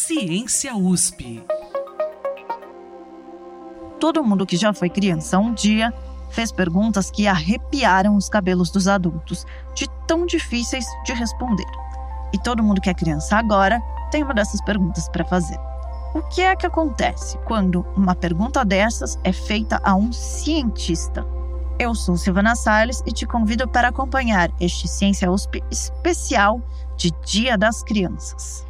Ciência 0.00 0.76
USP. 0.76 1.44
Todo 3.98 4.22
mundo 4.22 4.46
que 4.46 4.56
já 4.56 4.72
foi 4.72 4.88
criança 4.88 5.40
um 5.40 5.52
dia 5.52 5.92
fez 6.30 6.52
perguntas 6.52 7.10
que 7.10 7.26
arrepiaram 7.26 8.14
os 8.14 8.28
cabelos 8.28 8.70
dos 8.70 8.86
adultos, 8.86 9.44
de 9.74 9.88
tão 10.06 10.24
difíceis 10.24 10.84
de 11.04 11.12
responder. 11.12 11.66
E 12.32 12.38
todo 12.38 12.62
mundo 12.62 12.80
que 12.80 12.88
é 12.88 12.94
criança 12.94 13.36
agora 13.36 13.82
tem 14.12 14.22
uma 14.22 14.32
dessas 14.32 14.62
perguntas 14.62 15.08
para 15.08 15.24
fazer. 15.24 15.58
O 16.14 16.22
que 16.22 16.42
é 16.42 16.54
que 16.54 16.64
acontece 16.64 17.36
quando 17.38 17.84
uma 17.96 18.14
pergunta 18.14 18.64
dessas 18.64 19.18
é 19.24 19.32
feita 19.32 19.80
a 19.82 19.96
um 19.96 20.12
cientista? 20.12 21.26
Eu 21.76 21.92
sou 21.92 22.16
Silvana 22.16 22.54
Salles 22.54 23.02
e 23.04 23.10
te 23.10 23.26
convido 23.26 23.66
para 23.66 23.88
acompanhar 23.88 24.48
este 24.60 24.86
Ciência 24.86 25.28
USP 25.28 25.60
especial 25.72 26.62
de 26.96 27.10
Dia 27.26 27.58
das 27.58 27.82
Crianças. 27.82 28.67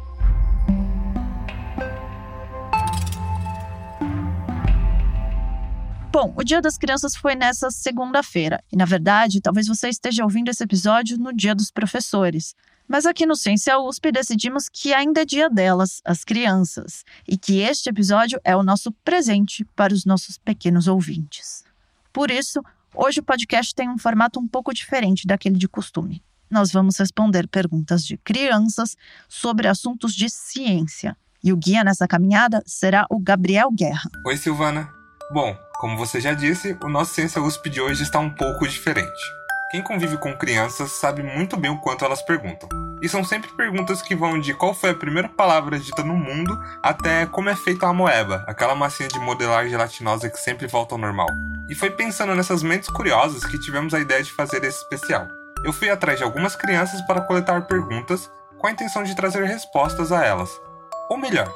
Bom, 6.21 6.33
o 6.35 6.43
Dia 6.43 6.61
das 6.61 6.77
Crianças 6.77 7.15
foi 7.15 7.33
nessa 7.33 7.71
segunda-feira. 7.71 8.61
E, 8.69 8.75
na 8.75 8.83
verdade, 8.83 9.39
talvez 9.39 9.67
você 9.67 9.87
esteja 9.87 10.25
ouvindo 10.25 10.49
esse 10.49 10.61
episódio 10.61 11.17
no 11.17 11.31
Dia 11.31 11.55
dos 11.55 11.71
Professores. 11.71 12.53
Mas 12.85 13.05
aqui 13.05 13.25
no 13.25 13.37
Ciência 13.37 13.79
USP 13.79 14.11
decidimos 14.11 14.67
que 14.67 14.93
ainda 14.93 15.21
é 15.21 15.25
dia 15.25 15.49
delas, 15.49 16.01
as 16.03 16.25
crianças, 16.25 17.05
e 17.25 17.37
que 17.37 17.61
este 17.61 17.87
episódio 17.87 18.37
é 18.43 18.53
o 18.53 18.63
nosso 18.63 18.91
presente 18.91 19.63
para 19.77 19.93
os 19.93 20.03
nossos 20.03 20.37
pequenos 20.37 20.89
ouvintes. 20.89 21.63
Por 22.11 22.29
isso, 22.29 22.61
hoje 22.93 23.21
o 23.21 23.23
podcast 23.23 23.73
tem 23.73 23.89
um 23.89 23.97
formato 23.97 24.41
um 24.41 24.47
pouco 24.47 24.73
diferente 24.73 25.25
daquele 25.25 25.55
de 25.55 25.69
costume. 25.69 26.21
Nós 26.51 26.69
vamos 26.69 26.97
responder 26.97 27.47
perguntas 27.47 28.03
de 28.03 28.17
crianças 28.17 28.97
sobre 29.29 29.69
assuntos 29.69 30.13
de 30.13 30.29
ciência. 30.29 31.15
E 31.41 31.53
o 31.53 31.55
guia 31.55 31.81
nessa 31.81 32.05
caminhada 32.05 32.61
será 32.65 33.05
o 33.09 33.17
Gabriel 33.17 33.71
Guerra. 33.71 34.09
Oi, 34.25 34.35
Silvana. 34.35 34.89
Bom, 35.31 35.55
como 35.79 35.95
você 35.95 36.19
já 36.19 36.33
disse, 36.33 36.77
o 36.83 36.89
nosso 36.89 37.13
Ciência 37.13 37.41
USP 37.41 37.69
de 37.69 37.79
hoje 37.79 38.03
está 38.03 38.19
um 38.19 38.29
pouco 38.29 38.67
diferente. 38.67 39.23
Quem 39.71 39.81
convive 39.81 40.17
com 40.17 40.35
crianças 40.35 40.91
sabe 40.91 41.23
muito 41.23 41.55
bem 41.55 41.71
o 41.71 41.79
quanto 41.79 42.03
elas 42.03 42.21
perguntam. 42.21 42.67
E 43.01 43.07
são 43.07 43.23
sempre 43.23 43.49
perguntas 43.55 44.01
que 44.01 44.13
vão 44.13 44.37
de 44.37 44.53
qual 44.53 44.73
foi 44.73 44.89
a 44.89 44.95
primeira 44.95 45.29
palavra 45.29 45.79
dita 45.79 46.03
no 46.03 46.17
mundo 46.17 46.61
até 46.83 47.25
como 47.27 47.47
é 47.47 47.55
feita 47.55 47.87
a 47.87 47.93
moeba, 47.93 48.43
aquela 48.45 48.75
massinha 48.75 49.07
de 49.07 49.17
modelar 49.19 49.69
gelatinosa 49.69 50.29
que 50.29 50.37
sempre 50.37 50.67
volta 50.67 50.95
ao 50.95 50.99
normal. 50.99 51.29
E 51.69 51.73
foi 51.73 51.89
pensando 51.89 52.35
nessas 52.35 52.61
mentes 52.61 52.89
curiosas 52.89 53.45
que 53.45 53.57
tivemos 53.57 53.93
a 53.93 54.01
ideia 54.01 54.21
de 54.21 54.33
fazer 54.33 54.61
esse 54.65 54.79
especial. 54.79 55.29
Eu 55.63 55.71
fui 55.71 55.89
atrás 55.89 56.17
de 56.17 56.25
algumas 56.25 56.57
crianças 56.57 56.99
para 57.03 57.21
coletar 57.21 57.67
perguntas 57.67 58.29
com 58.57 58.67
a 58.67 58.71
intenção 58.71 59.01
de 59.01 59.15
trazer 59.15 59.45
respostas 59.45 60.11
a 60.11 60.25
elas. 60.25 60.49
Ou 61.09 61.17
melhor, 61.17 61.49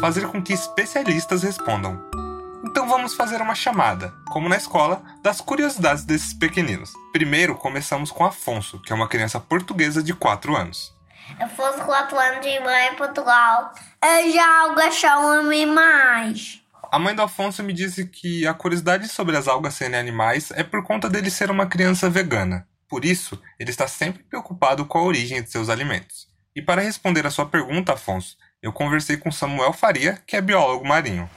fazer 0.00 0.26
com 0.26 0.42
que 0.42 0.52
especialistas 0.52 1.44
respondam. 1.44 2.27
Então 2.64 2.88
vamos 2.88 3.14
fazer 3.14 3.40
uma 3.40 3.54
chamada, 3.54 4.12
como 4.30 4.48
na 4.48 4.56
escola, 4.56 5.02
das 5.22 5.40
curiosidades 5.40 6.04
desses 6.04 6.34
pequeninos. 6.34 6.92
Primeiro 7.12 7.54
começamos 7.54 8.10
com 8.10 8.24
Afonso, 8.24 8.80
que 8.80 8.92
é 8.92 8.96
uma 8.96 9.08
criança 9.08 9.38
portuguesa 9.38 10.02
de 10.02 10.12
4 10.12 10.56
anos. 10.56 10.94
Afonso, 11.38 11.78
4 11.84 12.18
anos 12.18 12.40
de 12.40 12.58
mãe 12.60 12.88
em 12.88 12.96
Portugal. 12.96 13.72
Eu 14.02 14.32
já 14.32 14.62
algo 14.62 14.92
chama-me 14.92 15.66
mais. 15.66 16.60
A 16.90 16.98
mãe 16.98 17.14
do 17.14 17.22
Afonso 17.22 17.62
me 17.62 17.72
disse 17.72 18.06
que 18.06 18.46
a 18.46 18.54
curiosidade 18.54 19.08
sobre 19.08 19.36
as 19.36 19.46
algas 19.46 19.74
serem 19.74 19.98
animais 19.98 20.50
é 20.52 20.64
por 20.64 20.82
conta 20.82 21.08
dele 21.08 21.30
ser 21.30 21.50
uma 21.50 21.66
criança 21.66 22.08
vegana. 22.08 22.66
Por 22.88 23.04
isso, 23.04 23.40
ele 23.58 23.70
está 23.70 23.86
sempre 23.86 24.22
preocupado 24.22 24.86
com 24.86 24.98
a 24.98 25.02
origem 25.02 25.42
de 25.42 25.50
seus 25.50 25.68
alimentos. 25.68 26.26
E 26.56 26.62
para 26.62 26.80
responder 26.80 27.26
a 27.26 27.30
sua 27.30 27.46
pergunta, 27.46 27.92
Afonso, 27.92 28.36
eu 28.62 28.72
conversei 28.72 29.16
com 29.16 29.30
Samuel 29.30 29.72
Faria, 29.72 30.20
que 30.26 30.34
é 30.34 30.40
biólogo 30.40 30.88
marinho. 30.88 31.28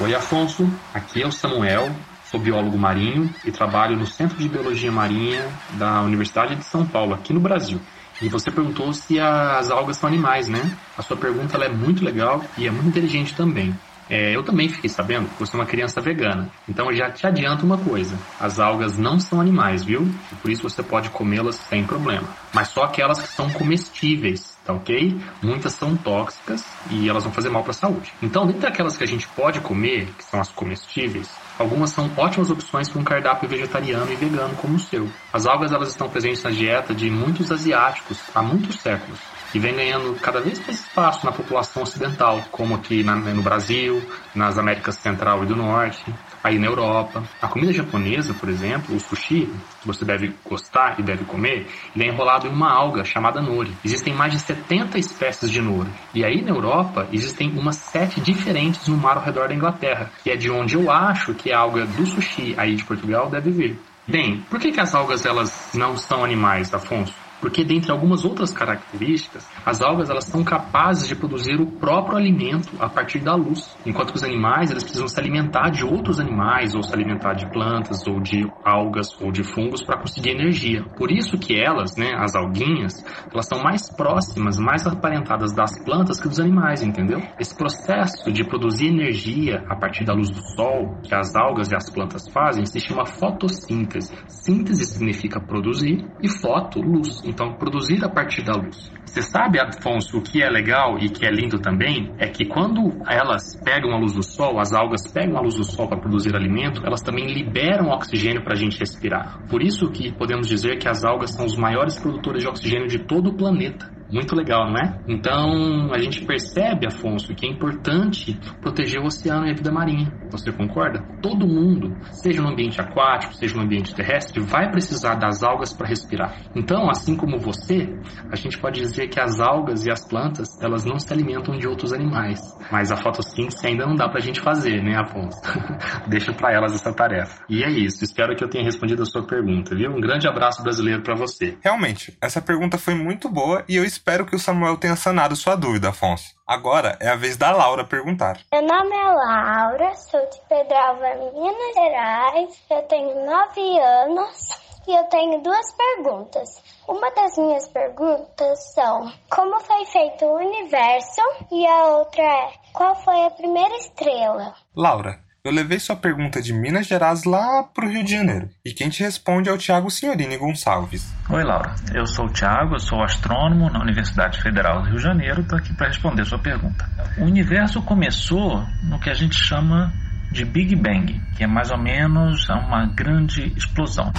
Oi, 0.00 0.14
Afonso. 0.14 0.70
Aqui 0.94 1.22
é 1.22 1.26
o 1.26 1.32
Samuel. 1.32 1.90
Sou 2.30 2.38
biólogo 2.38 2.78
marinho 2.78 3.28
e 3.44 3.50
trabalho 3.50 3.96
no 3.96 4.06
Centro 4.06 4.36
de 4.38 4.48
Biologia 4.48 4.92
Marinha 4.92 5.48
da 5.76 6.02
Universidade 6.02 6.54
de 6.54 6.64
São 6.64 6.86
Paulo, 6.86 7.14
aqui 7.14 7.32
no 7.32 7.40
Brasil. 7.40 7.80
E 8.22 8.28
você 8.28 8.48
perguntou 8.48 8.92
se 8.92 9.18
as 9.18 9.72
algas 9.72 9.96
são 9.96 10.08
animais, 10.08 10.48
né? 10.48 10.60
A 10.96 11.02
sua 11.02 11.16
pergunta 11.16 11.56
é 11.58 11.68
muito 11.68 12.04
legal 12.04 12.44
e 12.56 12.68
é 12.68 12.70
muito 12.70 12.88
inteligente 12.88 13.34
também. 13.34 13.74
É, 14.08 14.34
eu 14.34 14.42
também 14.42 14.68
fiquei 14.68 14.88
sabendo 14.88 15.28
que 15.28 15.38
você 15.38 15.56
é 15.56 15.60
uma 15.60 15.66
criança 15.66 16.00
vegana. 16.00 16.48
Então 16.68 16.86
eu 16.90 16.96
já 16.96 17.10
te 17.10 17.26
adianto 17.26 17.66
uma 17.66 17.78
coisa: 17.78 18.16
as 18.40 18.60
algas 18.60 18.96
não 18.96 19.18
são 19.18 19.40
animais, 19.40 19.84
viu? 19.84 20.08
Por 20.40 20.50
isso 20.50 20.62
você 20.62 20.82
pode 20.82 21.10
comê-las 21.10 21.56
sem 21.56 21.84
problema. 21.84 22.28
Mas 22.54 22.68
só 22.68 22.84
aquelas 22.84 23.20
que 23.20 23.28
são 23.28 23.50
comestíveis, 23.50 24.57
tá 24.68 24.74
ok? 24.74 25.18
Muitas 25.42 25.72
são 25.72 25.96
tóxicas 25.96 26.62
e 26.90 27.08
elas 27.08 27.24
vão 27.24 27.32
fazer 27.32 27.48
mal 27.48 27.62
para 27.62 27.70
a 27.70 27.74
saúde. 27.74 28.12
Então, 28.22 28.46
dentre 28.46 28.68
aquelas 28.68 28.98
que 28.98 29.04
a 29.04 29.06
gente 29.06 29.26
pode 29.28 29.60
comer, 29.60 30.06
que 30.18 30.24
são 30.24 30.40
as 30.40 30.50
comestíveis, 30.50 31.28
Algumas 31.58 31.90
são 31.90 32.08
ótimas 32.16 32.52
opções 32.52 32.88
para 32.88 33.00
um 33.00 33.04
cardápio 33.04 33.48
vegetariano 33.48 34.12
e 34.12 34.14
vegano 34.14 34.54
como 34.54 34.76
o 34.76 34.78
seu. 34.78 35.08
As 35.32 35.44
algas 35.44 35.72
elas 35.72 35.88
estão 35.88 36.08
presentes 36.08 36.40
na 36.44 36.50
dieta 36.50 36.94
de 36.94 37.10
muitos 37.10 37.50
asiáticos 37.50 38.20
há 38.32 38.40
muitos 38.40 38.76
séculos 38.76 39.18
e 39.52 39.58
vem 39.58 39.74
ganhando 39.74 40.14
cada 40.20 40.40
vez 40.40 40.60
mais 40.60 40.78
espaço 40.78 41.26
na 41.26 41.32
população 41.32 41.82
ocidental, 41.82 42.44
como 42.52 42.76
aqui 42.76 43.02
na, 43.02 43.16
no 43.16 43.42
Brasil, 43.42 44.00
nas 44.36 44.56
Américas 44.56 44.96
Central 44.96 45.42
e 45.42 45.46
do 45.46 45.56
Norte, 45.56 46.04
aí 46.48 46.58
na 46.58 46.66
Europa. 46.66 47.22
A 47.40 47.46
comida 47.46 47.72
japonesa, 47.72 48.34
por 48.34 48.48
exemplo, 48.48 48.96
o 48.96 49.00
sushi, 49.00 49.48
que 49.80 49.86
você 49.86 50.04
deve 50.04 50.34
gostar 50.44 50.98
e 50.98 51.02
deve 51.02 51.24
comer, 51.24 51.66
ele 51.94 52.04
é 52.06 52.08
enrolado 52.08 52.46
em 52.46 52.50
uma 52.50 52.70
alga 52.70 53.04
chamada 53.04 53.40
nori. 53.40 53.72
Existem 53.84 54.14
mais 54.14 54.32
de 54.32 54.40
70 54.40 54.98
espécies 54.98 55.50
de 55.50 55.60
nori. 55.60 55.90
E 56.14 56.24
aí 56.24 56.42
na 56.42 56.50
Europa 56.50 57.06
existem 57.12 57.50
umas 57.50 57.76
sete 57.76 58.20
diferentes 58.20 58.88
no 58.88 58.96
mar 58.96 59.16
ao 59.16 59.22
redor 59.22 59.48
da 59.48 59.54
Inglaterra, 59.54 60.10
que 60.22 60.30
é 60.30 60.36
de 60.36 60.50
onde 60.50 60.74
eu 60.74 60.90
acho 60.90 61.34
que 61.34 61.52
a 61.52 61.58
alga 61.58 61.86
do 61.86 62.06
sushi 62.06 62.54
aí 62.56 62.74
de 62.74 62.84
Portugal 62.84 63.28
deve 63.28 63.50
vir. 63.50 63.78
Bem, 64.06 64.42
por 64.48 64.58
que, 64.58 64.72
que 64.72 64.80
as 64.80 64.94
algas 64.94 65.26
elas 65.26 65.70
não 65.74 65.96
são 65.96 66.24
animais, 66.24 66.72
Afonso? 66.72 67.27
Porque 67.40 67.64
dentre 67.64 67.90
algumas 67.90 68.24
outras 68.24 68.52
características, 68.52 69.48
as 69.64 69.80
algas 69.80 70.10
elas 70.10 70.24
são 70.24 70.42
capazes 70.42 71.06
de 71.08 71.14
produzir 71.14 71.60
o 71.60 71.66
próprio 71.66 72.16
alimento 72.16 72.70
a 72.78 72.88
partir 72.88 73.20
da 73.20 73.34
luz, 73.34 73.76
enquanto 73.86 74.10
que 74.10 74.16
os 74.16 74.24
animais 74.24 74.70
eles 74.70 74.82
precisam 74.82 75.08
se 75.08 75.18
alimentar 75.18 75.70
de 75.70 75.84
outros 75.84 76.18
animais 76.20 76.74
ou 76.74 76.82
se 76.82 76.92
alimentar 76.92 77.34
de 77.34 77.50
plantas 77.50 78.06
ou 78.06 78.20
de 78.20 78.50
algas 78.64 79.08
ou 79.20 79.30
de 79.30 79.42
fungos 79.42 79.82
para 79.82 79.98
conseguir 79.98 80.30
energia. 80.30 80.84
Por 80.96 81.10
isso 81.10 81.38
que 81.38 81.58
elas, 81.58 81.96
né, 81.96 82.14
as 82.18 82.34
alguinhas, 82.34 83.04
elas 83.32 83.46
são 83.46 83.62
mais 83.62 83.90
próximas, 83.94 84.58
mais 84.58 84.86
aparentadas 84.86 85.52
das 85.52 85.78
plantas 85.84 86.20
que 86.20 86.28
dos 86.28 86.40
animais, 86.40 86.82
entendeu? 86.82 87.20
Esse 87.38 87.56
processo 87.56 88.30
de 88.32 88.44
produzir 88.44 88.88
energia 88.88 89.64
a 89.68 89.76
partir 89.76 90.04
da 90.04 90.12
luz 90.12 90.30
do 90.30 90.40
sol, 90.54 90.98
que 91.02 91.14
as 91.14 91.34
algas 91.34 91.70
e 91.70 91.76
as 91.76 91.90
plantas 91.90 92.28
fazem, 92.28 92.64
se 92.66 92.80
chama 92.80 93.06
fotossíntese. 93.06 94.12
Síntese 94.26 94.84
significa 94.84 95.40
produzir 95.40 96.06
e 96.22 96.28
foto, 96.28 96.80
luz. 96.80 97.22
Então, 97.28 97.52
produzir 97.52 98.02
a 98.02 98.08
partir 98.08 98.42
da 98.42 98.54
luz. 98.54 98.90
Você 99.04 99.22
sabe, 99.22 99.58
Afonso, 99.60 100.18
o 100.18 100.22
que 100.22 100.42
é 100.42 100.48
legal 100.48 100.98
e 100.98 101.08
que 101.08 101.26
é 101.26 101.30
lindo 101.30 101.58
também 101.58 102.14
é 102.18 102.28
que 102.28 102.46
quando 102.46 103.02
elas 103.06 103.54
pegam 103.64 103.92
a 103.92 103.98
luz 103.98 104.12
do 104.12 104.22
sol, 104.22 104.58
as 104.58 104.72
algas 104.72 105.10
pegam 105.12 105.36
a 105.36 105.40
luz 105.40 105.56
do 105.56 105.64
sol 105.64 105.88
para 105.88 105.98
produzir 105.98 106.34
alimento, 106.34 106.82
elas 106.86 107.02
também 107.02 107.26
liberam 107.26 107.90
oxigênio 107.90 108.42
para 108.42 108.54
a 108.54 108.56
gente 108.56 108.78
respirar. 108.78 109.40
Por 109.48 109.62
isso 109.62 109.90
que 109.90 110.12
podemos 110.12 110.48
dizer 110.48 110.78
que 110.78 110.88
as 110.88 111.04
algas 111.04 111.34
são 111.34 111.44
os 111.46 111.56
maiores 111.56 111.98
produtores 111.98 112.42
de 112.42 112.48
oxigênio 112.48 112.86
de 112.86 113.00
todo 113.00 113.30
o 113.30 113.36
planeta. 113.36 113.97
Muito 114.10 114.34
legal, 114.34 114.70
não 114.70 114.78
é? 114.78 114.98
Então 115.06 115.92
a 115.92 115.98
gente 115.98 116.24
percebe, 116.24 116.86
Afonso, 116.86 117.34
que 117.34 117.46
é 117.46 117.50
importante 117.50 118.38
proteger 118.60 119.00
o 119.00 119.06
oceano 119.06 119.46
e 119.46 119.50
a 119.50 119.54
vida 119.54 119.70
marinha. 119.70 120.12
Você 120.30 120.50
concorda? 120.50 121.02
Todo 121.22 121.46
mundo, 121.46 121.96
seja 122.10 122.42
no 122.42 122.48
ambiente 122.48 122.80
aquático, 122.80 123.34
seja 123.34 123.54
no 123.56 123.62
ambiente 123.62 123.94
terrestre, 123.94 124.40
vai 124.40 124.70
precisar 124.70 125.14
das 125.16 125.42
algas 125.42 125.72
para 125.72 125.88
respirar. 125.88 126.36
Então, 126.54 126.90
assim 126.90 127.16
como 127.16 127.38
você, 127.38 127.88
a 128.30 128.36
gente 128.36 128.58
pode 128.58 128.80
dizer 128.80 129.08
que 129.08 129.20
as 129.20 129.40
algas 129.40 129.84
e 129.86 129.90
as 129.90 130.06
plantas, 130.08 130.48
elas 130.62 130.84
não 130.84 130.98
se 130.98 131.12
alimentam 131.12 131.56
de 131.56 131.66
outros 131.68 131.92
animais. 131.92 132.40
Mas 132.70 132.90
a 132.90 132.96
fotossíntese 132.96 133.66
ainda 133.66 133.86
não 133.86 133.94
dá 133.94 134.08
para 134.08 134.18
a 134.18 134.22
gente 134.22 134.40
fazer, 134.40 134.82
né, 134.82 134.96
Afonso? 134.96 135.38
Deixa 136.08 136.32
para 136.32 136.52
elas 136.52 136.72
essa 136.74 136.92
tarefa. 136.92 137.42
E 137.48 137.62
é 137.62 137.70
isso. 137.70 138.04
Espero 138.04 138.34
que 138.34 138.44
eu 138.44 138.48
tenha 138.48 138.64
respondido 138.64 139.02
a 139.02 139.06
sua 139.06 139.26
pergunta, 139.26 139.74
viu? 139.74 139.90
Um 139.90 140.00
grande 140.00 140.26
abraço 140.26 140.62
brasileiro 140.62 141.02
para 141.02 141.14
você. 141.14 141.56
Realmente, 141.62 142.16
essa 142.20 142.40
pergunta 142.40 142.78
foi 142.78 142.94
muito 142.94 143.28
boa 143.28 143.64
e 143.68 143.76
eu 143.76 143.84
espero 143.84 143.97
que 144.26 144.36
o 144.36 144.38
Samuel 144.38 144.76
tenha 144.76 144.96
sanado 144.96 145.36
sua 145.36 145.56
dúvida, 145.56 145.90
Afonso. 145.90 146.34
Agora 146.46 146.96
é 147.00 147.08
a 147.08 147.16
vez 147.16 147.36
da 147.36 147.50
Laura 147.50 147.84
perguntar. 147.84 148.40
Meu 148.52 148.62
nome 148.62 148.96
é 148.96 149.04
Laura, 149.04 149.94
sou 149.96 150.20
de 150.30 150.40
Pedralva, 150.48 151.14
Minas 151.34 151.74
Gerais, 151.74 152.62
eu 152.70 152.82
tenho 152.82 153.26
9 153.26 153.78
anos 153.80 154.48
e 154.88 154.96
eu 154.96 155.04
tenho 155.04 155.42
duas 155.42 155.66
perguntas. 155.76 156.62
Uma 156.88 157.10
das 157.10 157.36
minhas 157.36 157.68
perguntas 157.68 158.72
são: 158.72 159.12
como 159.30 159.60
foi 159.60 159.84
feito 159.84 160.24
o 160.24 160.36
universo? 160.36 161.20
E 161.52 161.66
a 161.66 161.86
outra 161.88 162.22
é: 162.22 162.52
qual 162.72 162.94
foi 162.96 163.26
a 163.26 163.30
primeira 163.30 163.76
estrela? 163.76 164.54
Laura, 164.74 165.20
Eu 165.48 165.54
levei 165.54 165.80
sua 165.80 165.96
pergunta 165.96 166.42
de 166.42 166.52
Minas 166.52 166.86
Gerais 166.86 167.24
lá 167.24 167.62
para 167.62 167.86
o 167.86 167.88
Rio 167.88 168.04
de 168.04 168.12
Janeiro. 168.12 168.50
E 168.66 168.70
quem 168.70 168.90
te 168.90 169.02
responde 169.02 169.48
é 169.48 169.52
o 169.52 169.56
Tiago 169.56 169.90
Signorini 169.90 170.36
Gonçalves. 170.36 171.10
Oi, 171.30 171.42
Laura. 171.42 171.74
Eu 171.94 172.06
sou 172.06 172.26
o 172.26 172.28
Tiago, 172.28 172.74
eu 172.74 172.78
sou 172.78 173.02
astrônomo 173.02 173.70
na 173.70 173.80
Universidade 173.80 174.42
Federal 174.42 174.82
do 174.82 174.88
Rio 174.88 174.98
de 174.98 175.02
Janeiro. 175.02 175.40
Estou 175.40 175.56
aqui 175.56 175.72
para 175.72 175.86
responder 175.86 176.26
sua 176.26 176.38
pergunta. 176.38 176.86
O 177.16 177.24
universo 177.24 177.80
começou 177.80 178.62
no 178.82 179.00
que 179.00 179.08
a 179.08 179.14
gente 179.14 179.38
chama 179.38 179.90
de 180.30 180.44
Big 180.44 180.76
Bang, 180.76 181.18
que 181.34 181.44
é 181.44 181.46
mais 181.46 181.70
ou 181.70 181.78
menos 181.78 182.46
uma 182.50 182.84
grande 182.84 183.50
explosão. 183.56 184.12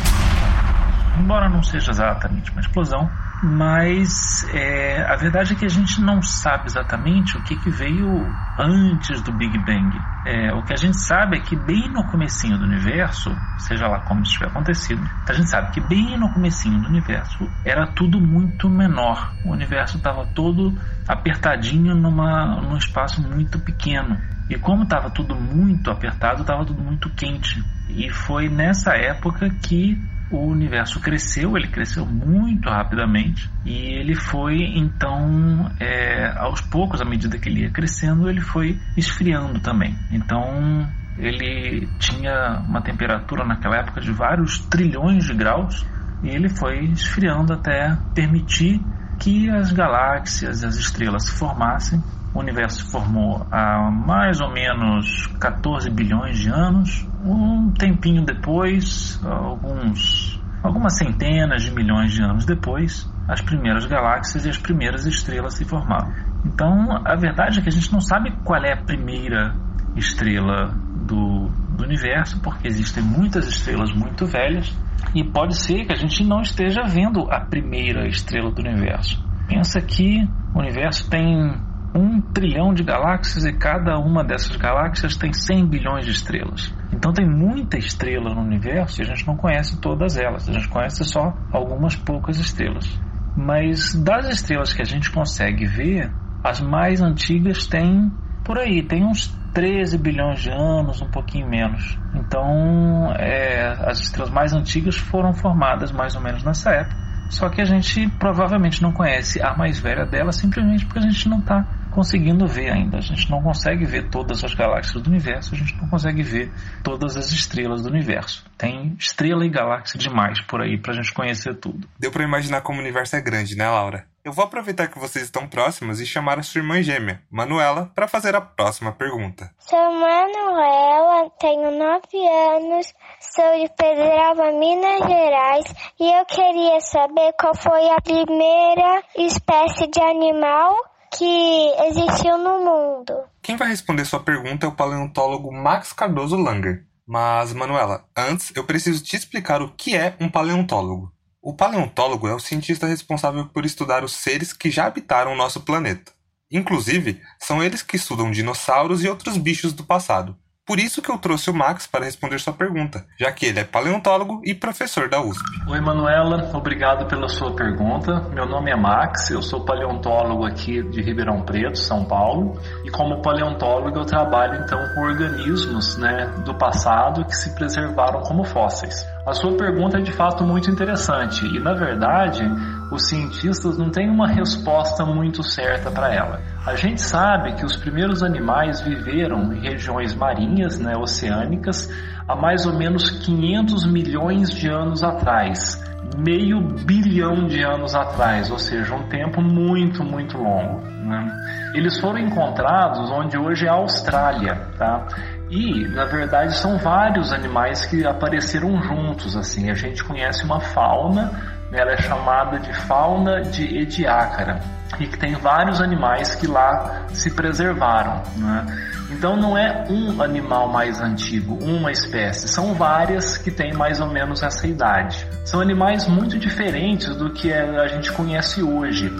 Embora 1.19 1.47
não 1.47 1.61
seja 1.61 1.91
exatamente 1.91 2.49
uma 2.49 2.61
explosão, 2.61 3.07
mas 3.41 4.43
é, 4.49 5.01
a 5.01 5.15
verdade 5.15 5.53
é 5.53 5.55
que 5.55 5.65
a 5.65 5.69
gente 5.69 6.01
não 6.01 6.21
sabe 6.21 6.65
exatamente 6.67 7.37
o 7.37 7.41
que, 7.41 7.55
que 7.55 7.69
veio 7.69 8.35
antes 8.57 9.21
do 9.21 9.31
Big 9.31 9.57
Bang. 9.57 9.97
É, 10.25 10.53
o 10.53 10.61
que 10.61 10.73
a 10.73 10.75
gente 10.75 10.97
sabe 10.97 11.37
é 11.37 11.39
que 11.39 11.55
bem 11.55 11.89
no 11.89 12.05
comecinho 12.05 12.57
do 12.57 12.65
universo, 12.65 13.31
seja 13.57 13.87
lá 13.87 14.01
como 14.01 14.21
isso 14.21 14.33
tiver 14.33 14.47
acontecido, 14.47 15.01
a 15.27 15.33
gente 15.33 15.49
sabe 15.49 15.71
que 15.71 15.79
bem 15.79 16.17
no 16.17 16.33
comecinho 16.33 16.81
do 16.81 16.89
universo 16.89 17.49
era 17.63 17.87
tudo 17.87 18.19
muito 18.19 18.69
menor. 18.69 19.33
O 19.43 19.53
universo 19.53 19.97
estava 19.97 20.25
todo 20.25 20.77
apertadinho 21.07 21.95
numa, 21.95 22.61
num 22.61 22.75
espaço 22.77 23.21
muito 23.21 23.59
pequeno. 23.59 24.19
E 24.49 24.57
como 24.57 24.83
estava 24.83 25.09
tudo 25.09 25.35
muito 25.35 25.89
apertado, 25.89 26.41
estava 26.41 26.65
tudo 26.65 26.83
muito 26.83 27.09
quente. 27.11 27.63
E 27.87 28.09
foi 28.09 28.49
nessa 28.49 28.93
época 28.95 29.49
que 29.49 29.97
o 30.31 30.45
universo 30.45 30.99
cresceu, 30.99 31.57
ele 31.57 31.67
cresceu 31.67 32.05
muito 32.05 32.69
rapidamente 32.69 33.49
e 33.65 33.99
ele 33.99 34.15
foi 34.15 34.57
então, 34.75 35.71
é, 35.79 36.31
aos 36.37 36.61
poucos, 36.61 37.01
à 37.01 37.05
medida 37.05 37.37
que 37.37 37.49
ele 37.49 37.61
ia 37.61 37.71
crescendo, 37.71 38.29
ele 38.29 38.41
foi 38.41 38.79
esfriando 38.95 39.59
também. 39.59 39.95
Então 40.11 40.87
ele 41.17 41.87
tinha 41.97 42.63
uma 42.67 42.81
temperatura 42.81 43.43
naquela 43.43 43.77
época 43.77 44.01
de 44.01 44.11
vários 44.11 44.59
trilhões 44.67 45.25
de 45.25 45.33
graus 45.33 45.85
e 46.23 46.29
ele 46.29 46.49
foi 46.49 46.85
esfriando 46.85 47.53
até 47.53 47.97
permitir 48.13 48.81
que 49.19 49.49
as 49.49 49.71
galáxias, 49.71 50.63
as 50.63 50.75
estrelas 50.75 51.25
se 51.25 51.37
formassem. 51.37 52.01
O 52.33 52.39
universo 52.39 52.85
se 52.85 52.91
formou 52.91 53.45
há 53.51 53.89
mais 53.91 54.39
ou 54.39 54.51
menos 54.51 55.27
14 55.39 55.89
bilhões 55.89 56.37
de 56.37 56.49
anos. 56.49 57.08
Um 57.23 57.71
tempinho 57.71 58.23
depois, 58.23 59.19
alguns, 59.23 60.41
algumas 60.63 60.97
centenas 60.97 61.63
de 61.63 61.71
milhões 61.71 62.13
de 62.13 62.23
anos 62.23 62.45
depois, 62.45 63.09
as 63.27 63.41
primeiras 63.41 63.85
galáxias 63.85 64.45
e 64.45 64.49
as 64.49 64.57
primeiras 64.57 65.05
estrelas 65.05 65.55
se 65.55 65.65
formaram. 65.65 66.11
Então, 66.45 67.01
a 67.05 67.15
verdade 67.15 67.59
é 67.59 67.61
que 67.61 67.69
a 67.69 67.71
gente 67.71 67.91
não 67.91 68.01
sabe 68.01 68.31
qual 68.43 68.63
é 68.63 68.73
a 68.73 68.81
primeira 68.83 69.53
estrela 69.95 70.73
do, 71.05 71.49
do 71.75 71.83
universo, 71.83 72.39
porque 72.41 72.67
existem 72.67 73.03
muitas 73.03 73.47
estrelas 73.47 73.91
muito 73.93 74.25
velhas 74.25 74.75
e 75.13 75.23
pode 75.23 75.57
ser 75.57 75.85
que 75.85 75.93
a 75.93 75.95
gente 75.95 76.23
não 76.23 76.41
esteja 76.41 76.81
vendo 76.83 77.29
a 77.31 77.39
primeira 77.41 78.07
estrela 78.07 78.51
do 78.51 78.61
universo. 78.61 79.23
Pensa 79.47 79.81
que 79.81 80.27
o 80.53 80.59
universo 80.59 81.09
tem 81.09 81.53
um 81.93 82.21
trilhão 82.21 82.73
de 82.73 82.83
galáxias 82.83 83.45
e 83.45 83.53
cada 83.53 83.97
uma 83.97 84.23
dessas 84.23 84.55
galáxias 84.55 85.17
tem 85.17 85.33
100 85.33 85.65
bilhões 85.67 86.05
de 86.05 86.11
estrelas. 86.11 86.73
Então 86.93 87.11
tem 87.11 87.27
muita 87.27 87.77
estrela 87.77 88.33
no 88.33 88.41
universo 88.41 89.01
e 89.01 89.03
a 89.03 89.07
gente 89.07 89.25
não 89.25 89.35
conhece 89.35 89.79
todas 89.79 90.17
elas, 90.17 90.47
a 90.47 90.53
gente 90.53 90.67
conhece 90.67 91.03
só 91.03 91.33
algumas 91.51 91.95
poucas 91.95 92.37
estrelas. 92.37 92.99
Mas 93.35 93.93
das 93.95 94.27
estrelas 94.29 94.73
que 94.73 94.81
a 94.81 94.85
gente 94.85 95.11
consegue 95.11 95.65
ver, 95.65 96.11
as 96.43 96.59
mais 96.59 97.01
antigas 97.01 97.67
têm 97.67 98.11
por 98.43 98.57
aí, 98.57 98.81
tem 98.83 99.05
uns 99.05 99.27
13 99.53 99.97
bilhões 99.97 100.41
de 100.41 100.51
anos, 100.51 101.01
um 101.01 101.09
pouquinho 101.09 101.47
menos. 101.47 101.97
Então, 102.15 103.11
é, 103.17 103.75
as 103.85 103.99
estrelas 103.99 104.31
mais 104.31 104.53
antigas 104.53 104.97
foram 104.97 105.33
formadas 105.33 105.91
mais 105.91 106.15
ou 106.15 106.21
menos 106.21 106.43
nessa 106.43 106.71
época. 106.71 107.09
Só 107.29 107.47
que 107.49 107.61
a 107.61 107.65
gente 107.65 108.09
provavelmente 108.17 108.81
não 108.81 108.91
conhece 108.91 109.41
a 109.41 109.55
mais 109.55 109.79
velha 109.79 110.05
delas 110.05 110.35
simplesmente 110.35 110.85
porque 110.85 110.99
a 110.99 111.03
gente 111.03 111.29
não 111.29 111.39
está 111.39 111.63
conseguindo 111.89 112.47
ver 112.47 112.71
ainda. 112.71 112.97
A 112.97 113.01
gente 113.01 113.29
não 113.29 113.41
consegue 113.41 113.85
ver 113.85 114.09
todas 114.09 114.43
as 114.43 114.53
galáxias 114.53 115.01
do 115.01 115.09
universo, 115.09 115.53
a 115.53 115.57
gente 115.57 115.75
não 115.77 115.89
consegue 115.89 116.23
ver 116.23 116.51
todas 116.83 117.17
as 117.17 117.31
estrelas 117.31 117.81
do 117.81 117.89
universo. 117.89 118.45
Tem 118.57 118.95
estrela 118.97 119.45
e 119.45 119.49
galáxia 119.49 119.99
demais 119.99 120.41
por 120.41 120.61
aí 120.61 120.77
para 120.77 120.93
a 120.93 120.95
gente 120.95 121.13
conhecer 121.13 121.55
tudo. 121.55 121.87
Deu 121.97 122.11
para 122.11 122.23
imaginar 122.23 122.61
como 122.61 122.79
o 122.79 122.81
universo 122.81 123.15
é 123.15 123.21
grande, 123.21 123.55
né, 123.55 123.67
Laura? 123.67 124.05
Eu 124.23 124.33
vou 124.33 124.43
aproveitar 124.43 124.87
que 124.87 124.99
vocês 124.99 125.25
estão 125.25 125.47
próximas 125.47 126.01
e 126.01 126.05
chamar 126.05 126.37
a 126.37 126.43
sua 126.43 126.59
irmã 126.59 126.81
gêmea, 126.83 127.21
Manuela, 127.31 127.89
para 127.95 128.07
fazer 128.07 128.35
a 128.35 128.41
próxima 128.41 128.91
pergunta. 128.91 129.49
Sou 129.57 129.79
Manuela, 129.79 131.29
tenho 131.39 131.71
9 131.71 131.79
anos, 131.79 132.93
sou 133.19 133.59
de 133.59 133.69
Pedralva, 133.75 134.51
Minas 134.51 134.99
Gerais, 135.07 135.73
e 135.99 136.19
eu 136.19 136.25
queria 136.25 136.81
saber 136.81 137.33
qual 137.39 137.55
foi 137.55 137.89
a 137.89 138.01
primeira 138.01 139.01
espécie 139.17 139.87
de 139.87 140.01
animal 140.01 140.75
que 141.11 141.73
existiu 141.87 142.37
no 142.37 142.59
mundo. 142.59 143.13
Quem 143.41 143.55
vai 143.55 143.67
responder 143.67 144.05
sua 144.05 144.19
pergunta 144.19 144.65
é 144.65 144.69
o 144.69 144.75
paleontólogo 144.75 145.51
Max 145.51 145.93
Cardoso 145.93 146.35
Langer. 146.35 146.85
Mas, 147.07 147.53
Manuela, 147.53 148.05
antes 148.15 148.51
eu 148.55 148.63
preciso 148.63 149.03
te 149.03 149.15
explicar 149.15 149.61
o 149.61 149.71
que 149.71 149.97
é 149.97 150.15
um 150.19 150.29
paleontólogo. 150.29 151.11
O 151.41 151.55
paleontólogo 151.55 152.27
é 152.27 152.35
o 152.35 152.39
cientista 152.39 152.85
responsável 152.85 153.47
por 153.47 153.65
estudar 153.65 154.03
os 154.03 154.11
seres 154.11 154.53
que 154.53 154.69
já 154.69 154.85
habitaram 154.85 155.33
o 155.33 155.35
nosso 155.35 155.61
planeta. 155.61 156.11
Inclusive, 156.51 157.21
são 157.39 157.63
eles 157.63 157.81
que 157.81 157.95
estudam 157.95 158.29
dinossauros 158.29 159.03
e 159.03 159.07
outros 159.07 159.37
bichos 159.37 159.73
do 159.73 159.83
passado. 159.83 160.37
Por 160.69 160.79
isso 160.79 161.01
que 161.01 161.09
eu 161.09 161.17
trouxe 161.17 161.49
o 161.49 161.53
Max 161.53 161.87
para 161.87 162.05
responder 162.05 162.39
sua 162.39 162.53
pergunta, 162.53 163.03
já 163.19 163.31
que 163.31 163.47
ele 163.47 163.59
é 163.59 163.63
paleontólogo 163.63 164.39
e 164.45 164.53
professor 164.53 165.09
da 165.09 165.19
USP. 165.19 165.43
Oi, 165.67 165.81
Manuela, 165.81 166.51
obrigado 166.53 167.07
pela 167.07 167.27
sua 167.27 167.55
pergunta. 167.55 168.29
Meu 168.31 168.45
nome 168.45 168.69
é 168.69 168.75
Max, 168.75 169.31
eu 169.31 169.41
sou 169.41 169.65
paleontólogo 169.65 170.45
aqui 170.45 170.83
de 170.83 171.01
Ribeirão 171.01 171.41
Preto, 171.41 171.79
São 171.79 172.05
Paulo, 172.05 172.53
e 172.85 172.91
como 172.91 173.19
paleontólogo 173.19 173.97
eu 173.97 174.05
trabalho 174.05 174.63
então 174.63 174.77
com 174.93 175.01
organismos 175.01 175.97
né, 175.97 176.27
do 176.45 176.53
passado 176.53 177.25
que 177.25 177.35
se 177.35 177.55
preservaram 177.55 178.21
como 178.21 178.43
fósseis. 178.43 179.03
A 179.25 179.33
sua 179.33 179.57
pergunta 179.57 179.97
é 179.97 180.01
de 180.01 180.11
fato 180.11 180.43
muito 180.43 180.69
interessante 180.69 181.47
e, 181.47 181.59
na 181.59 181.73
verdade, 181.73 182.43
os 182.91 183.07
cientistas 183.07 183.77
não 183.77 183.89
têm 183.89 184.09
uma 184.09 184.27
resposta 184.27 185.05
muito 185.05 185.43
certa 185.43 185.91
para 185.91 186.13
ela. 186.13 186.41
A 186.65 186.75
gente 186.75 187.01
sabe 187.01 187.53
que 187.53 187.65
os 187.65 187.77
primeiros 187.77 188.23
animais 188.23 188.81
viveram 188.81 189.53
em 189.53 189.59
regiões 189.59 190.15
marinhas, 190.15 190.79
né, 190.79 190.95
oceânicas, 190.97 191.89
há 192.27 192.35
mais 192.35 192.65
ou 192.65 192.77
menos 192.77 193.09
500 193.09 193.85
milhões 193.85 194.49
de 194.49 194.69
anos 194.69 195.03
atrás, 195.03 195.81
meio 196.17 196.59
bilhão 196.61 197.47
de 197.47 197.63
anos 197.63 197.95
atrás, 197.95 198.49
ou 198.49 198.57
seja, 198.57 198.95
um 198.95 199.07
tempo 199.07 199.41
muito, 199.41 200.03
muito 200.03 200.37
longo. 200.37 200.81
Né? 200.81 201.31
Eles 201.75 201.99
foram 201.99 202.19
encontrados 202.19 203.09
onde 203.11 203.37
hoje 203.37 203.65
é 203.65 203.69
a 203.69 203.73
Austrália, 203.73 204.55
tá? 204.77 205.07
E, 205.49 205.87
na 205.87 206.05
verdade, 206.05 206.55
são 206.55 206.77
vários 206.77 207.33
animais 207.33 207.85
que 207.85 208.05
apareceram 208.05 208.79
juntos, 208.83 209.35
assim. 209.35 209.69
A 209.71 209.73
gente 209.73 210.03
conhece 210.03 210.43
uma 210.43 210.59
fauna? 210.59 211.58
Ela 211.71 211.91
é 211.91 211.97
chamada 212.01 212.59
de 212.59 212.73
fauna 212.73 213.41
de 213.41 213.77
Ediacara, 213.77 214.59
e 214.99 215.07
que 215.07 215.17
tem 215.17 215.33
vários 215.35 215.81
animais 215.81 216.35
que 216.35 216.47
lá 216.47 217.05
se 217.09 217.31
preservaram, 217.31 218.23
né? 218.37 218.65
Então 219.11 219.35
não 219.35 219.57
é 219.57 219.85
um 219.89 220.21
animal 220.21 220.67
mais 220.67 221.01
antigo, 221.01 221.57
uma 221.63 221.91
espécie, 221.91 222.47
são 222.47 222.73
várias 222.75 223.37
que 223.37 223.49
têm 223.49 223.73
mais 223.73 223.99
ou 223.99 224.07
menos 224.07 224.43
essa 224.43 224.67
idade. 224.67 225.25
São 225.45 225.59
animais 225.59 226.07
muito 226.07 226.37
diferentes 226.37 227.15
do 227.15 227.31
que 227.31 227.51
a 227.51 227.87
gente 227.87 228.11
conhece 228.11 228.61
hoje 228.61 229.11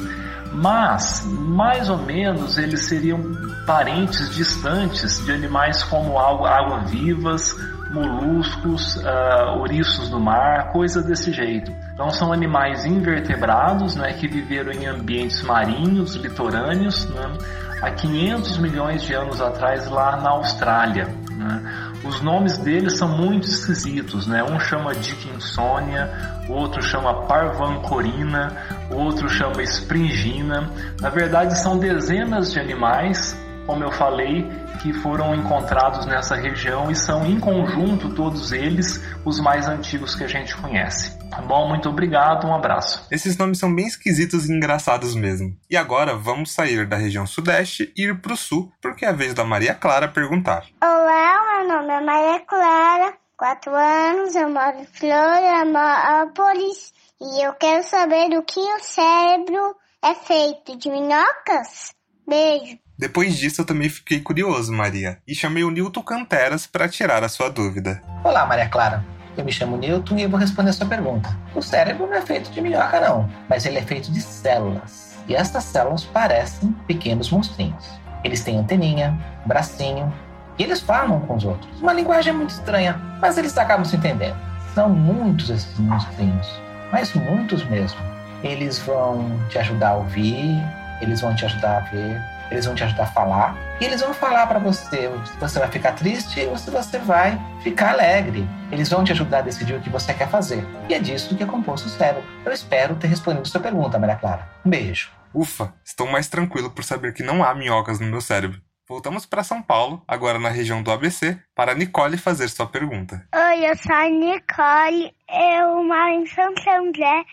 mas 0.52 1.24
mais 1.26 1.90
ou 1.90 1.98
menos 1.98 2.58
eles 2.58 2.86
seriam 2.86 3.20
parentes 3.66 4.34
distantes 4.36 5.24
de 5.24 5.32
animais 5.32 5.84
como 5.84 6.18
água-vivas, 6.18 7.56
moluscos, 7.90 8.98
uh, 8.98 9.58
ouriços 9.58 10.10
do 10.10 10.20
mar, 10.20 10.72
coisas 10.72 11.06
desse 11.06 11.32
jeito. 11.32 11.72
Então 11.94 12.10
são 12.10 12.32
animais 12.32 12.86
invertebrados, 12.86 13.96
né, 13.96 14.14
que 14.14 14.28
viveram 14.28 14.72
em 14.72 14.86
ambientes 14.86 15.42
marinhos, 15.42 16.16
litorâneos, 16.16 17.10
né, 17.10 17.38
há 17.82 17.92
500 17.92 18.58
milhões 18.60 19.02
de 19.04 19.14
anos 19.14 19.42
atrás 19.42 19.90
lá 19.90 20.18
na 20.18 20.32
Austrália. 20.32 21.08
Né. 21.32 21.90
Os 22.04 22.22
nomes 22.22 22.58
deles 22.58 22.98
são 22.98 23.10
muito 23.10 23.46
esquisitos, 23.46 24.26
né? 24.26 24.42
Um 24.42 24.58
chama 24.58 24.94
Dickinsonia, 24.96 26.10
outro 26.48 26.82
chama 26.82 27.26
Parvancorina, 27.28 28.56
outro 28.90 29.28
chama 29.28 29.62
Springina. 29.64 30.70
Na 31.02 31.10
verdade, 31.10 31.60
são 31.60 31.78
dezenas 31.78 32.54
de 32.54 32.60
animais, 32.60 33.38
como 33.66 33.84
eu 33.84 33.92
falei, 33.92 34.50
que 34.82 34.94
foram 34.94 35.36
encontrados 35.36 36.06
nessa 36.06 36.36
região 36.36 36.90
e 36.90 36.96
são 36.96 37.26
em 37.26 37.38
conjunto 37.40 38.16
todos 38.16 38.52
eles 38.52 39.02
os 39.26 39.40
mais 39.40 39.68
antigos 39.68 40.16
que 40.16 40.24
a 40.24 40.28
gente 40.28 40.56
conhece. 40.58 41.18
Tá 41.30 41.42
bom, 41.42 41.68
muito 41.68 41.90
obrigado, 41.90 42.48
um 42.48 42.56
abraço. 42.56 43.06
Esses 43.12 43.38
nomes 43.38 43.60
são 43.60 43.74
bem 43.74 43.86
esquisitos 43.86 44.50
e 44.50 44.54
engraçados 44.54 45.16
mesmo. 45.16 45.56
E 45.70 45.78
agora 45.78 46.16
vamos 46.16 46.54
sair 46.54 46.88
da 46.88 46.96
região 46.96 47.28
sudeste 47.28 47.94
e 47.96 48.04
ir 48.04 48.22
pro 48.22 48.38
sul, 48.38 48.72
porque 48.82 49.06
é 49.06 49.10
a 49.10 49.14
vez 49.14 49.34
da 49.34 49.44
Maria 49.44 49.76
Clara 49.76 50.08
perguntar. 50.08 50.66
Olá, 50.82 51.64
meu 51.64 51.78
nome 51.78 51.94
é 51.94 52.02
Maria 52.02 52.40
Clara, 52.46 53.14
4 53.38 53.76
anos, 53.76 54.36
eu 54.36 54.50
moro 54.50 54.80
em 54.80 54.86
Florianópolis 54.86 56.94
e 57.22 57.46
eu 57.46 57.54
quero 57.54 57.84
saber 57.84 58.30
do 58.30 58.42
que 58.44 58.60
o 58.60 58.80
cérebro 58.80 59.76
é 60.02 60.16
feito 60.16 60.78
de 60.78 60.90
minhocas? 60.90 61.94
Beijo. 62.28 62.78
Depois 63.00 63.38
disso, 63.38 63.62
eu 63.62 63.66
também 63.66 63.88
fiquei 63.88 64.20
curioso, 64.20 64.74
Maria, 64.74 65.20
e 65.26 65.34
chamei 65.34 65.64
o 65.64 65.72
Newton 65.72 66.04
Canteras 66.04 66.68
para 66.68 66.90
tirar 66.90 67.24
a 67.24 67.30
sua 67.30 67.50
dúvida. 67.50 68.02
Olá, 68.26 68.46
Maria 68.46 68.68
Clara. 68.68 69.06
Eu 69.38 69.46
me 69.46 69.54
chamo 69.54 69.78
Newton 69.78 70.18
e 70.18 70.24
eu 70.24 70.30
vou 70.30 70.38
responder 70.38 70.72
a 70.72 70.74
sua 70.74 70.86
pergunta. 70.86 71.34
O 71.56 71.62
cérebro 71.62 72.08
não 72.08 72.16
é 72.16 72.22
feito 72.22 72.52
de 72.52 72.60
minhoca, 72.60 73.00
não, 73.00 73.30
mas 73.48 73.66
ele 73.66 73.78
é 73.78 73.82
feito 73.84 74.12
de 74.12 74.20
células. 74.20 75.16
E 75.30 75.34
estas 75.34 75.64
células 75.64 76.04
parecem 76.04 76.74
pequenos 76.88 77.32
monstrinhos. 77.32 77.88
Eles 78.22 78.44
têm 78.44 78.58
anteninha, 78.58 79.18
bracinho, 79.46 80.14
e 80.58 80.64
eles 80.64 80.82
falam 80.82 81.22
com 81.22 81.38
os 81.38 81.46
outros. 81.46 81.80
Uma 81.80 81.94
linguagem 81.94 82.34
muito 82.34 82.50
estranha, 82.50 83.00
mas 83.22 83.38
eles 83.38 83.58
acabam 83.58 83.86
se 83.86 83.96
entendendo. 83.96 84.36
São 84.76 84.90
muitos 84.90 85.50
esses 85.50 85.80
monstrinhos, 85.80 86.48
mas 86.92 87.14
muitos 87.14 87.64
mesmo. 87.64 88.02
Eles 88.44 88.78
vão 88.80 89.40
te 89.48 89.58
ajudar 89.58 89.92
a 89.92 89.96
ouvir, 89.96 90.62
eles 91.02 91.22
vão 91.22 91.36
te 91.36 91.46
ajudar 91.46 91.78
a 91.78 91.80
ver, 91.82 92.22
eles 92.52 92.66
vão 92.66 92.76
te 92.76 92.84
ajudar 92.84 93.04
a 93.04 93.08
falar 93.08 93.56
e 93.80 93.86
eles 93.86 94.02
vão 94.02 94.14
falar 94.14 94.48
para 94.48 94.60
você 94.60 95.10
se 95.26 95.38
você 95.40 95.60
vai 95.60 95.70
ficar 95.70 95.94
triste 95.94 96.42
ou 96.48 96.58
se 96.58 96.70
você 96.70 96.98
vai 97.00 97.40
ficar 97.62 97.92
alegre. 97.92 98.48
Eles 98.72 98.90
vão 98.90 99.04
te 99.04 99.12
ajudar 99.12 99.40
a 99.40 99.42
decidir 99.42 99.76
o 99.76 99.82
que 99.82 99.90
você 99.90 100.14
quer 100.14 100.30
fazer. 100.30 100.66
E 100.90 100.94
é 100.94 101.00
disso 101.00 101.36
que 101.36 101.44
é 101.44 101.46
composto 101.46 101.88
o 101.88 101.92
cérebro. 101.92 102.24
Eu 102.46 102.52
espero 102.52 102.96
ter 102.96 103.08
respondido 103.08 103.48
sua 103.48 103.62
pergunta, 103.62 104.00
Maria 104.00 104.16
Clara. 104.16 104.50
Um 104.66 104.70
beijo. 104.70 105.10
Ufa, 105.34 105.74
estou 105.86 106.08
mais 106.08 106.28
tranquilo 106.28 106.72
por 106.72 106.84
saber 106.84 107.14
que 107.14 107.24
não 107.24 107.44
há 107.44 107.54
minhocas 107.54 108.00
no 108.00 108.08
meu 108.08 108.22
cérebro. 108.22 108.62
Voltamos 108.90 109.24
para 109.24 109.44
São 109.44 109.62
Paulo, 109.62 110.04
agora 110.08 110.40
na 110.40 110.50
região 110.50 110.82
do 110.82 110.92
ABC, 110.92 111.38
para 111.54 111.74
a 111.74 111.76
Nicole 111.76 112.18
fazer 112.18 112.50
sua 112.50 112.66
pergunta. 112.66 113.24
Oi, 113.36 113.70
eu 113.70 113.78
sou 113.78 113.96
a 113.96 114.10
Nicole, 114.10 115.14
eu 115.30 115.84
moro 115.84 116.10
em 116.10 116.26
Santo 116.26 116.68
André, 116.68 117.24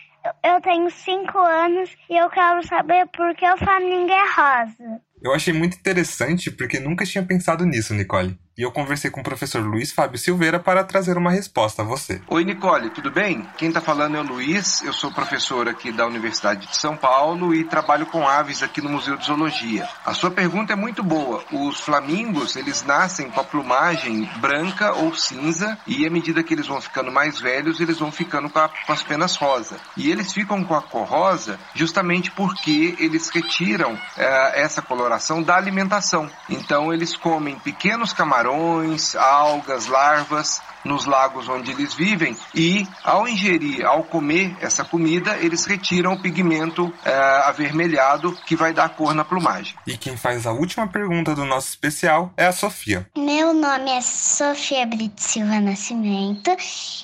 eu 0.43 0.61
tenho 0.61 0.89
5 0.89 1.37
anos 1.37 1.89
e 2.09 2.17
eu 2.17 2.29
quero 2.29 2.65
saber 2.67 3.07
por 3.07 3.35
que 3.35 3.45
o 3.49 3.57
Flamengo 3.57 4.11
é 4.11 4.33
rosa. 4.33 5.01
Eu 5.21 5.33
achei 5.33 5.53
muito 5.53 5.77
interessante 5.77 6.51
porque 6.51 6.79
nunca 6.79 7.05
tinha 7.05 7.23
pensado 7.25 7.65
nisso, 7.65 7.93
Nicole. 7.93 8.37
E 8.57 8.63
eu 8.63 8.71
conversei 8.71 9.11
com 9.11 9.21
o 9.21 9.23
professor 9.23 9.63
Luiz 9.63 9.91
Fábio 9.91 10.17
Silveira 10.17 10.59
para 10.59 10.83
trazer 10.83 11.15
uma 11.15 11.29
resposta 11.29 11.83
a 11.83 11.85
você. 11.85 12.19
Oi, 12.27 12.43
Nicole, 12.43 12.89
tudo 12.89 13.11
bem? 13.11 13.47
Quem 13.55 13.67
está 13.67 13.79
falando 13.79 14.17
é 14.17 14.19
o 14.19 14.23
Luiz, 14.23 14.81
eu 14.81 14.91
sou 14.91 15.11
professor 15.11 15.69
aqui 15.69 15.91
da 15.91 16.07
Universidade 16.07 16.65
de 16.65 16.75
São 16.75 16.97
Paulo 16.97 17.53
e 17.53 17.63
trabalho 17.63 18.07
com 18.07 18.27
aves 18.27 18.63
aqui 18.63 18.81
no 18.81 18.89
Museu 18.89 19.15
de 19.15 19.27
Zoologia. 19.27 19.87
A 20.03 20.11
sua 20.15 20.31
pergunta 20.31 20.73
é 20.73 20.75
muito 20.75 21.03
boa. 21.03 21.43
Os 21.51 21.79
flamingos, 21.81 22.55
eles 22.55 22.81
nascem 22.81 23.29
com 23.29 23.39
a 23.39 23.43
plumagem 23.43 24.27
branca 24.37 24.91
ou 24.91 25.13
cinza 25.13 25.77
e 25.85 26.07
à 26.07 26.09
medida 26.09 26.41
que 26.41 26.55
eles 26.55 26.65
vão 26.65 26.81
ficando 26.81 27.11
mais 27.11 27.39
velhos, 27.39 27.79
eles 27.79 27.99
vão 27.99 28.11
ficando 28.11 28.49
com, 28.49 28.57
a, 28.57 28.69
com 28.69 28.91
as 28.91 29.03
penas 29.03 29.35
rosa. 29.35 29.77
E 29.95 30.09
eles 30.09 30.33
ficam 30.33 30.63
com 30.63 30.73
a 30.73 30.81
cor 30.81 31.05
rosa 31.05 31.59
justamente 31.75 32.31
porque 32.31 32.95
eles 32.97 33.29
retiram 33.29 33.95
eh, 34.17 34.61
essa 34.63 34.81
coloração 34.81 35.43
da 35.43 35.55
alimentação. 35.55 36.27
Então 36.49 36.91
eles 36.91 37.15
comem 37.15 37.59
pequenos 37.59 38.13
camarões 38.13 38.46
camarões, 38.47 39.15
algas, 39.15 39.87
larvas 39.87 40.61
nos 40.85 41.05
lagos 41.05 41.49
onde 41.49 41.71
eles 41.71 41.93
vivem 41.93 42.35
e 42.55 42.87
ao 43.03 43.27
ingerir, 43.27 43.85
ao 43.85 44.03
comer 44.03 44.55
essa 44.61 44.85
comida, 44.85 45.35
eles 45.37 45.65
retiram 45.65 46.13
o 46.13 46.21
pigmento 46.21 46.93
é, 47.03 47.13
avermelhado 47.45 48.31
que 48.45 48.55
vai 48.55 48.71
dar 48.71 48.89
cor 48.89 49.13
na 49.13 49.25
plumagem. 49.25 49.75
E 49.85 49.97
quem 49.97 50.15
faz 50.15 50.47
a 50.47 50.53
última 50.53 50.87
pergunta 50.87 51.35
do 51.35 51.43
nosso 51.43 51.67
especial 51.67 52.31
é 52.37 52.45
a 52.45 52.53
Sofia. 52.53 53.05
Meu 53.17 53.53
nome 53.53 53.91
é 53.91 54.01
Sofia 54.01 54.85
Brito 54.85 55.21
Silva 55.21 55.59
Nascimento 55.59 56.55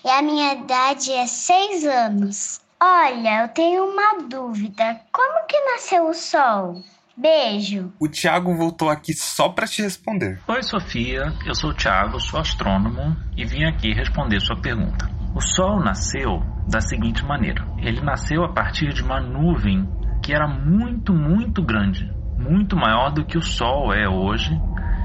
e 0.06 0.10
a 0.10 0.22
minha 0.22 0.54
idade 0.54 1.12
é 1.12 1.28
6 1.28 1.86
anos. 1.86 2.62
Olha, 2.82 3.44
eu 3.44 3.48
tenho 3.50 3.86
uma 3.86 4.24
dúvida. 4.28 5.02
Como 5.12 5.46
que 5.48 5.60
nasceu 5.72 6.08
o 6.08 6.14
sol? 6.14 6.84
Beijo. 7.16 7.94
O 8.00 8.08
Thiago 8.08 8.56
voltou 8.56 8.90
aqui 8.90 9.14
só 9.14 9.48
para 9.48 9.68
te 9.68 9.84
responder. 9.84 10.40
Oi, 10.48 10.64
Sofia. 10.64 11.32
Eu 11.46 11.54
sou 11.54 11.70
o 11.70 11.74
Thiago, 11.74 12.20
sou 12.20 12.40
astrônomo 12.40 13.16
e 13.38 13.46
vim 13.46 13.66
aqui 13.66 13.94
responder 13.94 14.40
sua 14.42 14.60
pergunta. 14.60 15.08
O 15.36 15.40
Sol 15.40 15.80
nasceu 15.80 16.42
da 16.68 16.82
seguinte 16.82 17.24
maneira: 17.24 17.64
ele 17.78 18.02
nasceu 18.02 18.44
a 18.44 18.52
partir 18.52 18.94
de 18.94 19.04
uma 19.04 19.22
nuvem 19.22 19.88
que 20.24 20.34
era 20.34 20.48
muito, 20.48 21.14
muito 21.14 21.62
grande, 21.62 22.12
muito 22.38 22.76
maior 22.76 23.12
do 23.12 23.24
que 23.24 23.38
o 23.38 23.44
Sol 23.44 23.94
é 23.94 24.10
hoje. 24.10 24.60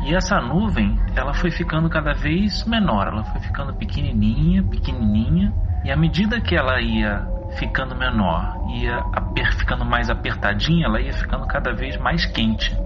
E 0.06 0.14
essa 0.14 0.40
nuvem, 0.40 0.96
ela 1.14 1.34
foi 1.34 1.50
ficando 1.50 1.90
cada 1.90 2.14
vez 2.14 2.64
menor, 2.66 3.08
ela 3.08 3.24
foi 3.24 3.40
ficando 3.40 3.74
pequenininha, 3.74 4.62
pequenininha, 4.62 5.52
e 5.84 5.90
à 5.90 5.96
medida 5.96 6.40
que 6.40 6.54
ela 6.54 6.80
ia 6.80 7.26
ficando 7.56 7.94
menor, 7.94 8.56
ia 8.68 9.02
ficando 9.52 9.84
mais 9.84 10.10
apertadinha, 10.10 10.86
ela 10.86 11.00
ia 11.00 11.12
ficando 11.12 11.46
cada 11.46 11.72
vez 11.72 11.96
mais 11.98 12.26
quente. 12.26 12.76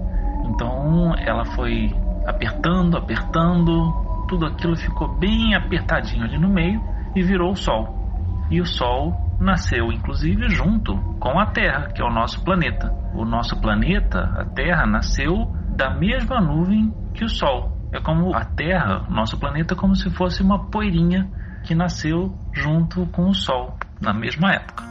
Então 0.45 1.13
ela 1.17 1.45
foi 1.45 1.93
apertando, 2.25 2.97
apertando, 2.97 4.25
tudo 4.27 4.45
aquilo 4.45 4.75
ficou 4.75 5.07
bem 5.17 5.55
apertadinho 5.55 6.23
ali 6.23 6.37
no 6.37 6.49
meio 6.49 6.81
e 7.15 7.21
virou 7.21 7.51
o 7.51 7.55
Sol. 7.55 8.47
E 8.49 8.61
o 8.61 8.65
Sol 8.65 9.13
nasceu 9.39 9.91
inclusive 9.91 10.49
junto 10.49 10.95
com 11.19 11.39
a 11.39 11.47
Terra, 11.47 11.87
que 11.87 12.01
é 12.01 12.05
o 12.05 12.13
nosso 12.13 12.43
planeta. 12.43 12.91
O 13.13 13.25
nosso 13.25 13.59
planeta, 13.59 14.19
a 14.37 14.45
Terra, 14.45 14.85
nasceu 14.85 15.51
da 15.75 15.89
mesma 15.89 16.39
nuvem 16.39 16.93
que 17.13 17.23
o 17.23 17.29
Sol. 17.29 17.71
É 17.91 17.99
como 17.99 18.35
a 18.35 18.43
Terra, 18.43 19.05
nosso 19.09 19.39
planeta, 19.39 19.75
como 19.75 19.95
se 19.95 20.09
fosse 20.11 20.41
uma 20.41 20.67
poeirinha 20.71 21.29
que 21.63 21.75
nasceu 21.75 22.33
junto 22.53 23.05
com 23.07 23.29
o 23.29 23.33
Sol 23.33 23.77
na 24.03 24.13
mesma 24.13 24.53
época. 24.53 24.83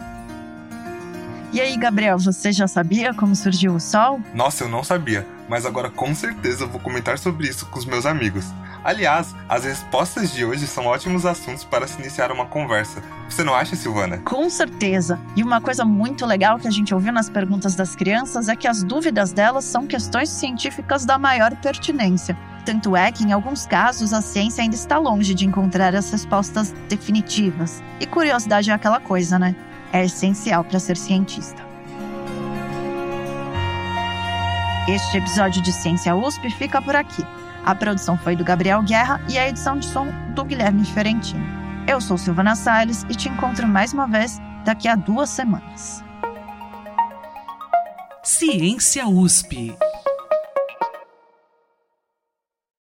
E 1.52 1.60
aí, 1.60 1.76
Gabriel, 1.76 2.18
você 2.18 2.50
já 2.50 2.66
sabia 2.66 3.12
como 3.12 3.36
surgiu 3.36 3.74
o 3.74 3.80
Sol? 3.80 4.20
Nossa, 4.34 4.64
eu 4.64 4.68
não 4.70 4.82
sabia, 4.82 5.26
mas 5.50 5.66
agora 5.66 5.90
com 5.90 6.14
certeza 6.14 6.64
vou 6.64 6.80
comentar 6.80 7.18
sobre 7.18 7.46
isso 7.46 7.66
com 7.66 7.78
os 7.78 7.84
meus 7.84 8.06
amigos. 8.06 8.46
Aliás, 8.82 9.34
as 9.48 9.64
respostas 9.64 10.32
de 10.32 10.44
hoje 10.44 10.66
são 10.66 10.86
ótimos 10.86 11.26
assuntos 11.26 11.62
para 11.62 11.86
se 11.86 12.00
iniciar 12.00 12.32
uma 12.32 12.46
conversa. 12.46 13.02
Você 13.28 13.44
não 13.44 13.54
acha, 13.54 13.76
Silvana? 13.76 14.18
Com 14.18 14.48
certeza. 14.48 15.20
E 15.36 15.42
uma 15.42 15.60
coisa 15.60 15.84
muito 15.84 16.26
legal 16.26 16.58
que 16.58 16.66
a 16.66 16.70
gente 16.70 16.92
ouviu 16.94 17.12
nas 17.12 17.28
perguntas 17.28 17.76
das 17.76 17.94
crianças 17.94 18.48
é 18.48 18.56
que 18.56 18.66
as 18.66 18.82
dúvidas 18.82 19.32
delas 19.32 19.64
são 19.64 19.86
questões 19.86 20.30
científicas 20.30 21.04
da 21.04 21.18
maior 21.18 21.54
pertinência. 21.56 22.36
Tanto 22.64 22.96
é 22.96 23.10
que, 23.10 23.24
em 23.24 23.32
alguns 23.32 23.66
casos, 23.66 24.12
a 24.12 24.22
ciência 24.22 24.62
ainda 24.62 24.76
está 24.76 24.96
longe 24.98 25.34
de 25.34 25.46
encontrar 25.46 25.94
as 25.96 26.10
respostas 26.10 26.72
definitivas. 26.88 27.82
E 27.98 28.06
curiosidade 28.06 28.70
é 28.70 28.74
aquela 28.74 29.00
coisa, 29.00 29.38
né? 29.38 29.56
É 29.92 30.04
essencial 30.04 30.62
para 30.62 30.78
ser 30.78 30.96
cientista. 30.96 31.62
Este 34.88 35.18
episódio 35.18 35.62
de 35.62 35.72
Ciência 35.72 36.14
USP 36.14 36.50
fica 36.50 36.80
por 36.80 36.94
aqui. 36.94 37.24
A 37.64 37.74
produção 37.74 38.18
foi 38.18 38.34
do 38.34 38.44
Gabriel 38.44 38.82
Guerra 38.82 39.20
e 39.28 39.38
a 39.38 39.48
edição 39.48 39.78
de 39.78 39.86
som 39.86 40.08
do 40.34 40.44
Guilherme 40.44 40.84
Ferentino. 40.84 41.44
Eu 41.86 42.00
sou 42.00 42.18
Silvana 42.18 42.54
Salles 42.54 43.04
e 43.08 43.14
te 43.14 43.28
encontro 43.28 43.66
mais 43.66 43.92
uma 43.92 44.06
vez 44.06 44.40
daqui 44.64 44.88
a 44.88 44.96
duas 44.96 45.30
semanas. 45.30 46.02
Ciência 48.22 49.06
USP. 49.06 49.76